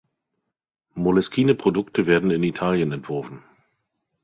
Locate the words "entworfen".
2.91-3.43